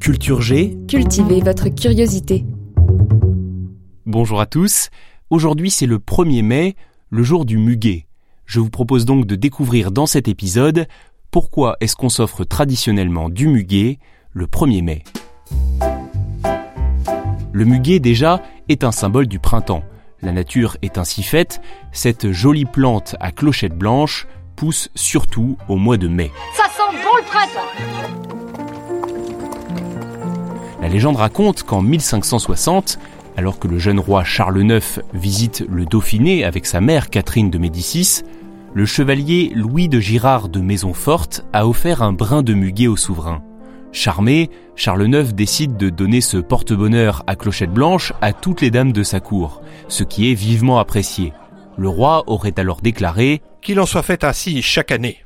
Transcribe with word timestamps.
Culture 0.00 0.40
G. 0.40 0.78
Cultivez 0.88 1.40
votre 1.40 1.68
curiosité. 1.68 2.44
Bonjour 4.06 4.40
à 4.40 4.46
tous. 4.46 4.90
Aujourd'hui 5.30 5.70
c'est 5.70 5.86
le 5.86 5.98
1er 5.98 6.42
mai, 6.42 6.76
le 7.10 7.22
jour 7.22 7.44
du 7.44 7.58
muguet. 7.58 8.06
Je 8.44 8.60
vous 8.60 8.70
propose 8.70 9.04
donc 9.04 9.26
de 9.26 9.34
découvrir 9.34 9.90
dans 9.90 10.06
cet 10.06 10.28
épisode 10.28 10.86
pourquoi 11.30 11.76
est-ce 11.80 11.96
qu'on 11.96 12.08
s'offre 12.08 12.44
traditionnellement 12.44 13.28
du 13.28 13.48
muguet 13.48 13.98
le 14.30 14.46
1er 14.46 14.82
mai. 14.82 15.04
Le 17.52 17.64
muguet 17.64 17.98
déjà 17.98 18.42
est 18.68 18.84
un 18.84 18.92
symbole 18.92 19.26
du 19.26 19.38
printemps. 19.38 19.82
La 20.22 20.32
nature 20.32 20.78
est 20.80 20.96
ainsi 20.96 21.22
faite, 21.22 21.60
cette 21.92 22.32
jolie 22.32 22.64
plante 22.64 23.16
à 23.20 23.32
clochette 23.32 23.76
blanche 23.76 24.26
pousse 24.56 24.88
surtout 24.94 25.58
au 25.68 25.76
mois 25.76 25.98
de 25.98 26.08
mai. 26.08 26.30
Ça 26.56 26.64
sent 26.64 26.96
bon 27.02 27.16
le 27.16 27.22
printemps 27.24 27.60
La 30.80 30.88
légende 30.88 31.16
raconte 31.16 31.64
qu'en 31.64 31.82
1560, 31.82 32.98
alors 33.36 33.58
que 33.58 33.68
le 33.68 33.78
jeune 33.78 34.00
roi 34.00 34.24
Charles 34.24 34.62
IX 34.62 35.00
visite 35.12 35.64
le 35.68 35.84
Dauphiné 35.84 36.44
avec 36.44 36.64
sa 36.64 36.80
mère 36.80 37.10
Catherine 37.10 37.50
de 37.50 37.58
Médicis, 37.58 38.22
le 38.72 38.86
chevalier 38.86 39.52
Louis 39.54 39.88
de 39.88 40.00
Girard 40.00 40.48
de 40.48 40.60
Maisonforte 40.60 41.44
a 41.52 41.66
offert 41.66 42.02
un 42.02 42.12
brin 42.12 42.42
de 42.42 42.54
muguet 42.54 42.86
au 42.86 42.96
souverain. 42.96 43.42
Charmé, 43.92 44.50
Charles 44.74 45.08
IX 45.08 45.32
décide 45.32 45.76
de 45.76 45.88
donner 45.88 46.20
ce 46.20 46.36
porte-bonheur 46.36 47.22
à 47.26 47.36
clochette 47.36 47.72
blanche 47.72 48.12
à 48.20 48.32
toutes 48.32 48.60
les 48.60 48.70
dames 48.70 48.92
de 48.92 49.02
sa 49.02 49.20
cour, 49.20 49.62
ce 49.88 50.04
qui 50.04 50.30
est 50.30 50.34
vivement 50.34 50.78
apprécié. 50.78 51.32
Le 51.78 51.88
roi 51.88 52.24
aurait 52.26 52.58
alors 52.58 52.80
déclaré 52.80 53.42
Qu'il 53.62 53.80
en 53.80 53.86
soit 53.86 54.02
fait 54.02 54.24
ainsi 54.24 54.62
chaque 54.62 54.92
année. 54.92 55.18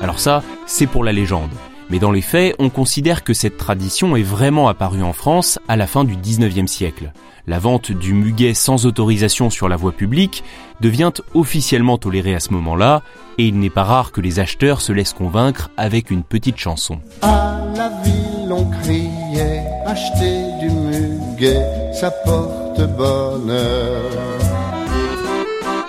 Alors 0.00 0.18
ça, 0.18 0.42
c'est 0.66 0.86
pour 0.86 1.04
la 1.04 1.12
légende. 1.12 1.50
Mais 1.90 1.98
dans 1.98 2.12
les 2.12 2.22
faits, 2.22 2.54
on 2.60 2.70
considère 2.70 3.24
que 3.24 3.34
cette 3.34 3.56
tradition 3.56 4.14
est 4.14 4.22
vraiment 4.22 4.68
apparue 4.68 5.02
en 5.02 5.12
France 5.12 5.58
à 5.66 5.76
la 5.76 5.88
fin 5.88 6.04
du 6.04 6.16
19e 6.16 6.68
siècle. 6.68 7.12
La 7.48 7.58
vente 7.58 7.90
du 7.90 8.14
muguet 8.14 8.54
sans 8.54 8.86
autorisation 8.86 9.50
sur 9.50 9.68
la 9.68 9.74
voie 9.74 9.90
publique 9.90 10.44
devient 10.80 11.12
officiellement 11.34 11.98
tolérée 11.98 12.34
à 12.34 12.40
ce 12.40 12.52
moment-là, 12.52 13.02
et 13.38 13.46
il 13.46 13.58
n'est 13.58 13.70
pas 13.70 13.82
rare 13.82 14.12
que 14.12 14.20
les 14.20 14.38
acheteurs 14.38 14.80
se 14.80 14.92
laissent 14.92 15.14
convaincre 15.14 15.70
avec 15.76 16.12
une 16.12 16.22
petite 16.22 16.58
chanson. 16.58 17.00
À 17.22 17.58
la 17.74 17.88
ville 18.04 18.52
on 18.52 18.70
criait, 18.70 19.64
acheter 19.84 20.44
du 20.60 20.70
muguet, 20.70 21.92
ça 21.92 22.12
porte 22.24 22.80
bonheur. 22.96 24.10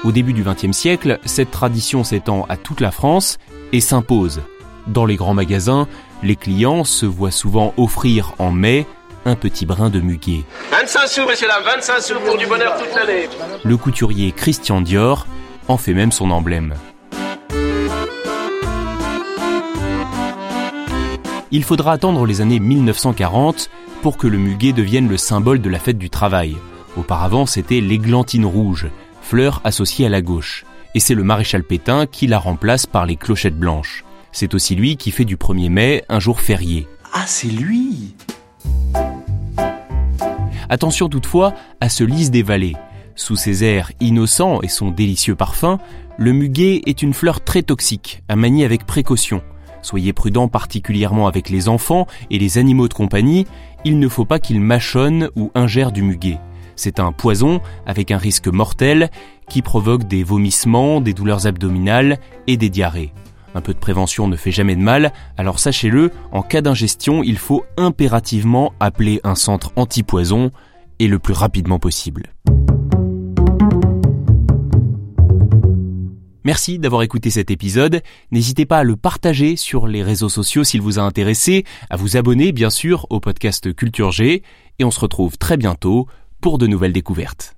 Au 0.04 0.12
début 0.12 0.34
du 0.34 0.44
XXe 0.44 0.76
siècle, 0.76 1.20
cette 1.26 1.52
tradition 1.52 2.04
s'étend 2.04 2.48
à 2.50 2.58
toute 2.58 2.82
la 2.82 2.90
France 2.90 3.38
et 3.72 3.82
s'impose. 3.82 4.42
Dans 4.88 5.06
les 5.06 5.16
grands 5.16 5.34
magasins, 5.34 5.88
les 6.24 6.36
clients 6.36 6.84
se 6.84 7.06
voient 7.06 7.32
souvent 7.32 7.74
offrir 7.78 8.34
en 8.40 8.52
mai 8.52 8.86
un 9.26 9.36
petit 9.36 9.66
brin 9.66 9.90
de 9.90 10.00
muguet. 10.00 10.44
25 10.72 11.08
sous, 11.08 11.28
messieurs, 11.28 11.48
dames, 11.48 11.64
25 11.64 12.02
sous 12.02 12.20
pour 12.20 12.38
du 12.38 12.48
bonheur 12.48 12.78
toute 12.78 12.96
l'année. 12.96 13.30
Le 13.64 13.78
couturier 13.78 14.32
Christian 14.32 14.82
Dior 14.82 15.28
en 15.68 15.78
fait 15.78 15.94
même 15.94 16.12
son 16.12 16.32
emblème. 16.32 16.74
Il 21.52 21.64
faudra 21.64 21.92
attendre 21.92 22.26
les 22.26 22.42
années 22.42 22.60
1940 22.60 23.70
pour 24.02 24.18
que 24.18 24.28
le 24.28 24.38
muguet 24.38 24.74
devienne 24.74 25.10
le 25.10 25.18
symbole 25.18 25.62
de 25.62 25.70
la 25.70 25.80
fête 25.80 25.98
du 25.98 26.10
travail. 26.10 26.56
Auparavant, 26.98 27.46
c'était 27.46 27.82
l'églantine 27.82 28.46
rouge, 28.46 28.88
fleur 29.22 29.62
associée 29.64 30.06
à 30.06 30.10
la 30.10 30.22
gauche. 30.22 30.66
Et 30.96 31.00
c'est 31.00 31.14
le 31.14 31.24
maréchal 31.24 31.64
Pétain 31.64 32.06
qui 32.06 32.28
la 32.28 32.40
remplace 32.40 32.86
par 32.86 33.06
les 33.06 33.18
clochettes 33.18 33.58
blanches. 33.58 34.04
C'est 34.32 34.54
aussi 34.54 34.76
lui 34.76 34.98
qui 34.98 35.12
fait 35.12 35.26
du 35.26 35.38
1er 35.38 35.70
mai 35.70 36.04
un 36.10 36.20
jour 36.20 36.40
férié. 36.40 36.88
Ah, 37.14 37.26
c'est 37.28 37.50
lui 37.50 38.16
Attention 40.70 41.10
toutefois 41.10 41.54
à 41.82 41.90
ce 41.90 42.04
lys 42.04 42.32
des 42.32 42.44
vallées. 42.44 42.78
Sous 43.16 43.36
ses 43.36 43.64
airs 43.64 43.92
innocents 44.00 44.62
et 44.62 44.70
son 44.70 44.90
délicieux 44.90 45.36
parfum, 45.36 45.80
le 46.18 46.32
muguet 46.32 46.82
est 46.86 47.02
une 47.02 47.14
fleur 47.14 47.44
très 47.44 47.62
toxique, 47.62 48.24
à 48.30 48.36
manier 48.36 48.64
avec 48.64 48.86
précaution. 48.86 49.42
Soyez 49.82 50.14
prudents 50.14 50.48
particulièrement 50.48 51.28
avec 51.28 51.50
les 51.50 51.68
enfants 51.68 52.08
et 52.30 52.40
les 52.40 52.58
animaux 52.58 52.88
de 52.88 52.94
compagnie, 52.94 53.48
il 53.84 54.00
ne 54.00 54.08
faut 54.08 54.26
pas 54.26 54.40
qu'ils 54.40 54.62
mâchonnent 54.62 55.30
ou 55.36 55.52
ingèrent 55.56 55.92
du 55.92 56.04
muguet. 56.04 56.40
C'est 56.76 57.00
un 57.00 57.12
poison 57.12 57.62
avec 57.86 58.12
un 58.12 58.18
risque 58.18 58.48
mortel 58.48 59.10
qui 59.50 59.62
provoque 59.62 60.06
des 60.06 60.24
vomissements, 60.24 61.02
des 61.02 61.14
douleurs 61.14 61.48
abdominales 61.48 62.18
et 62.48 62.58
des 62.58 62.70
diarrhées. 62.70 63.14
Un 63.54 63.62
peu 63.62 63.74
de 63.74 63.80
prévention 63.80 64.28
ne 64.28 64.36
fait 64.36 64.52
jamais 64.52 64.76
de 64.76 64.82
mal, 64.82 65.12
alors 65.38 65.60
sachez-le, 65.60 66.12
en 66.32 66.42
cas 66.42 66.62
d'ingestion, 66.62 67.22
il 67.24 67.38
faut 67.38 67.66
impérativement 67.78 68.74
appeler 68.80 69.20
un 69.24 69.36
centre 69.36 69.72
antipoison 69.76 70.52
et 71.00 71.08
le 71.08 71.20
plus 71.20 71.34
rapidement 71.34 71.80
possible. 71.80 72.34
Merci 76.44 76.80
d'avoir 76.80 77.04
écouté 77.04 77.30
cet 77.30 77.52
épisode. 77.52 78.02
N'hésitez 78.32 78.66
pas 78.66 78.80
à 78.80 78.84
le 78.84 78.96
partager 78.96 79.56
sur 79.56 79.88
les 79.88 80.02
réseaux 80.02 80.30
sociaux 80.30 80.64
s'il 80.64 80.82
vous 80.82 80.98
a 80.98 81.04
intéressé, 81.04 81.66
à 81.90 81.98
vous 81.98 82.18
abonner 82.18 82.52
bien 82.52 82.70
sûr 82.70 83.06
au 83.10 83.20
podcast 83.20 83.74
Culture 83.76 84.12
G, 84.12 84.42
et 84.80 84.84
on 84.84 84.92
se 84.92 85.00
retrouve 85.00 85.38
très 85.38 85.58
bientôt 85.58 86.08
pour 86.42 86.58
de 86.58 86.66
nouvelles 86.66 86.94
découvertes. 86.94 87.56